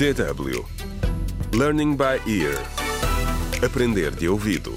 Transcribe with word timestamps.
DW 0.00 0.64
Learning 1.52 1.94
by 1.94 2.22
Ear. 2.26 2.56
Aprender 3.62 4.10
de 4.12 4.30
ouvido. 4.30 4.74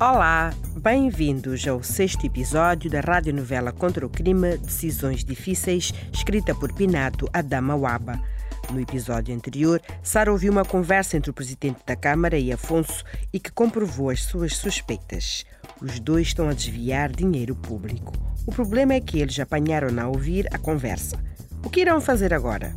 Olá, 0.00 0.52
bem-vindos 0.74 1.68
ao 1.68 1.80
sexto 1.80 2.26
episódio 2.26 2.90
da 2.90 2.98
radionovela 2.98 3.70
Contra 3.70 4.04
o 4.04 4.08
Crime 4.08 4.56
Decisões 4.56 5.24
Difíceis, 5.24 5.94
escrita 6.12 6.52
por 6.52 6.72
Pinato 6.72 7.28
Adama 7.32 7.76
Waba. 7.76 8.20
No 8.72 8.80
episódio 8.80 9.34
anterior, 9.34 9.82
Sara 10.00 10.30
ouviu 10.30 10.52
uma 10.52 10.64
conversa 10.64 11.16
entre 11.16 11.30
o 11.30 11.34
presidente 11.34 11.80
da 11.84 11.96
Câmara 11.96 12.38
e 12.38 12.52
Afonso 12.52 13.02
e 13.32 13.40
que 13.40 13.50
comprovou 13.50 14.10
as 14.10 14.22
suas 14.22 14.56
suspeitas. 14.56 15.44
Os 15.82 15.98
dois 15.98 16.28
estão 16.28 16.48
a 16.48 16.52
desviar 16.52 17.10
dinheiro 17.10 17.56
público. 17.56 18.12
O 18.46 18.52
problema 18.52 18.94
é 18.94 19.00
que 19.00 19.18
eles 19.18 19.40
apanharam-na 19.40 20.04
a 20.04 20.08
ouvir 20.08 20.46
a 20.54 20.58
conversa. 20.58 21.18
O 21.64 21.68
que 21.68 21.80
irão 21.80 22.00
fazer 22.00 22.32
agora? 22.32 22.72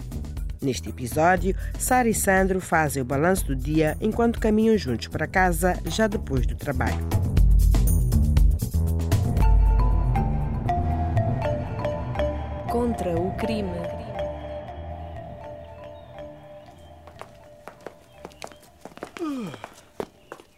Neste 0.60 0.90
episódio, 0.90 1.56
Sara 1.78 2.10
e 2.10 2.14
Sandro 2.14 2.60
fazem 2.60 3.04
o 3.04 3.06
balanço 3.06 3.46
do 3.46 3.56
dia 3.56 3.96
enquanto 4.02 4.40
caminham 4.40 4.78
juntos 4.78 5.08
para 5.10 5.28
casa 5.28 5.78
já 5.86 6.08
depois 6.08 6.48
do 6.48 6.56
trabalho. 6.56 7.06
Contra 12.72 13.16
o 13.16 13.32
crime. 13.38 14.03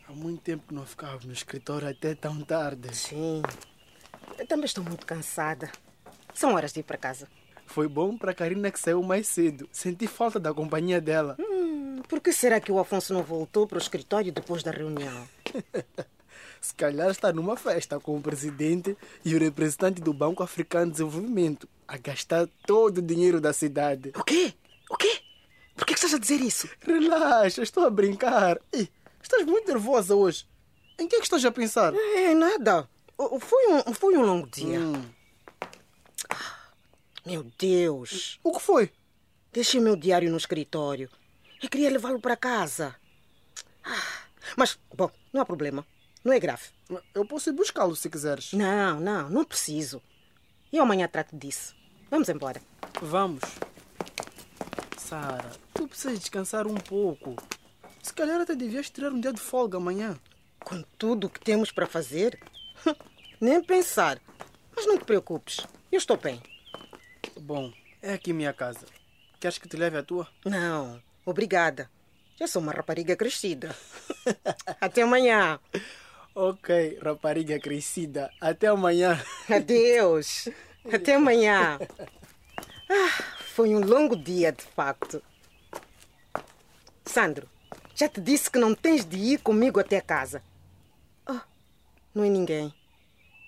Há 0.07 0.11
muito 0.11 0.41
tempo 0.41 0.63
que 0.67 0.73
não 0.73 0.85
ficava 0.85 1.19
no 1.25 1.33
escritório 1.33 1.87
até 1.87 2.15
tão 2.15 2.41
tarde. 2.41 2.95
Sim. 2.95 3.41
Eu 4.37 4.47
também 4.47 4.65
estou 4.65 4.83
muito 4.83 5.05
cansada. 5.05 5.71
São 6.33 6.53
horas 6.55 6.73
de 6.73 6.79
ir 6.79 6.83
para 6.83 6.97
casa. 6.97 7.27
Foi 7.65 7.87
bom 7.87 8.17
para 8.17 8.33
Karina 8.33 8.71
que 8.71 8.79
saiu 8.79 9.01
mais 9.03 9.27
cedo. 9.27 9.67
Senti 9.71 10.07
falta 10.07 10.39
da 10.39 10.53
companhia 10.53 10.99
dela. 10.99 11.35
Hum, 11.39 12.01
por 12.07 12.19
que 12.19 12.31
será 12.31 12.59
que 12.59 12.71
o 12.71 12.79
Afonso 12.79 13.13
não 13.13 13.23
voltou 13.23 13.67
para 13.67 13.77
o 13.77 13.81
escritório 13.81 14.31
depois 14.31 14.63
da 14.63 14.71
reunião? 14.71 15.27
Se 16.61 16.73
calhar 16.73 17.09
está 17.09 17.31
numa 17.31 17.55
festa 17.55 17.99
com 17.99 18.17
o 18.17 18.21
presidente 18.21 18.97
e 19.23 19.35
o 19.35 19.39
representante 19.39 20.01
do 20.01 20.13
Banco 20.13 20.41
Africano 20.41 20.87
de 20.87 20.93
Desenvolvimento 20.93 21.69
a 21.87 21.97
gastar 21.97 22.47
todo 22.65 22.97
o 22.97 23.01
dinheiro 23.01 23.39
da 23.39 23.53
cidade. 23.53 24.11
O 24.15 24.23
quê? 24.23 24.53
O 24.53 24.53
quê? 24.53 24.53
Estás 26.05 26.13
a 26.13 26.19
dizer 26.19 26.39
isso? 26.41 26.69
Relaxa, 26.81 27.63
estou 27.63 27.83
a 27.83 27.89
brincar. 27.89 28.59
Estás 29.23 29.43
muito 29.43 29.67
nervosa 29.67 30.13
hoje. 30.13 30.47
Em 30.99 31.07
que 31.07 31.15
é 31.15 31.17
que 31.19 31.25
estás 31.25 31.43
a 31.43 31.51
pensar? 31.51 31.95
É 31.95 32.31
nada. 32.35 32.87
O- 33.17 33.39
Foi 33.39 33.65
um, 33.73 33.91
foi 33.91 34.15
um 34.15 34.21
longo 34.21 34.47
dia. 34.47 34.79
Hum, 34.79 35.03
Meu 37.25 37.43
Deus. 37.57 38.39
o 38.43 38.51
que 38.51 38.61
foi? 38.61 38.91
Deixei 39.51 39.81
meu 39.81 39.95
diário 39.95 40.29
no 40.29 40.37
escritório. 40.37 41.09
Eu 41.59 41.67
queria 41.71 41.89
levá-lo 41.89 42.19
para 42.19 42.37
casa. 42.37 42.95
Ah, 43.83 44.19
Mas, 44.55 44.77
bom, 44.95 45.09
não 45.33 45.41
há 45.41 45.45
problema. 45.45 45.83
Não 46.23 46.31
é 46.31 46.39
grave. 46.39 46.65
Eu 47.15 47.25
posso 47.25 47.49
ir 47.49 47.53
buscá-lo 47.53 47.95
se 47.95 48.07
quiseres. 48.11 48.53
Não, 48.53 48.99
não, 48.99 49.27
não 49.27 49.43
preciso. 49.43 49.99
Eu 50.71 50.83
amanhã 50.83 51.07
trato 51.07 51.35
disso. 51.35 51.75
Vamos 52.11 52.29
embora. 52.29 52.61
Vamos. 53.01 53.41
Sara, 54.99 55.51
tu 55.85 55.89
precisas 55.89 56.19
descansar 56.19 56.65
um 56.65 56.75
pouco. 56.75 57.35
Se 58.01 58.11
calhar 58.11 58.41
até 58.41 58.55
devias 58.55 58.89
tirar 58.89 59.11
um 59.11 59.19
dia 59.19 59.31
de 59.31 59.39
folga 59.39 59.77
amanhã. 59.77 60.17
Com 60.59 60.81
tudo 60.97 61.27
o 61.27 61.29
que 61.29 61.39
temos 61.39 61.71
para 61.71 61.85
fazer? 61.85 62.39
Nem 63.39 63.63
pensar. 63.63 64.19
Mas 64.75 64.87
não 64.87 64.97
te 64.97 65.05
preocupes. 65.05 65.59
Eu 65.91 65.99
estou 65.99 66.17
bem. 66.17 66.41
Bom, 67.39 67.71
é 68.01 68.13
aqui 68.13 68.33
minha 68.33 68.51
casa. 68.51 68.85
Queres 69.39 69.59
que 69.59 69.67
te 69.67 69.77
leve 69.77 69.97
a 69.97 70.03
tua? 70.03 70.27
Não, 70.43 70.99
obrigada. 71.23 71.89
Já 72.35 72.47
sou 72.47 72.61
uma 72.61 72.71
rapariga 72.71 73.15
crescida. 73.15 73.75
Até 74.81 75.03
amanhã. 75.03 75.59
Ok, 76.33 76.99
rapariga 77.01 77.59
crescida. 77.59 78.31
Até 78.41 78.67
amanhã. 78.67 79.21
Adeus. 79.47 80.49
Até 80.91 81.15
amanhã. 81.15 81.77
Ah, 82.89 83.23
foi 83.53 83.73
um 83.75 83.79
longo 83.79 84.15
dia, 84.15 84.51
de 84.51 84.63
facto. 84.63 85.21
Sandro, 87.05 87.47
já 87.95 88.09
te 88.09 88.19
disse 88.19 88.49
que 88.49 88.59
não 88.59 88.73
tens 88.75 89.05
de 89.05 89.15
ir 89.15 89.39
comigo 89.39 89.79
até 89.79 90.01
casa. 90.01 90.43
Ah, 91.25 91.45
não 92.13 92.23
é 92.23 92.29
ninguém. 92.29 92.73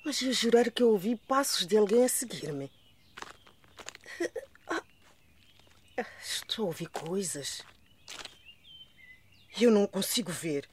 Mas 0.06 0.22
eu 0.22 0.31
jurar 0.31 0.72
que 0.72 0.81
eu 0.81 0.91
ouvi 0.91 1.16
passos 1.16 1.66
de 1.66 1.75
alguém 1.75 2.03
a 2.03 2.09
seguir-me. 2.09 2.72
Ah, 6.00 6.06
estou 6.22 6.66
a 6.66 6.67
ouvir 6.67 6.90
coisas. 6.90 7.63
E 9.59 9.63
eu 9.63 9.72
não 9.72 9.88
consigo 9.88 10.31
ver. 10.31 10.69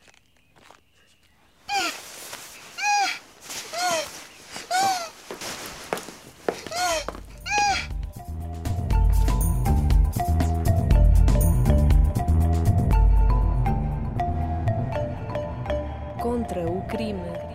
Contra 16.24 16.66
o 16.66 16.80
crime. 16.88 17.53